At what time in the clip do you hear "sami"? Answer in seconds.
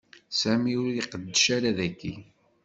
0.39-0.73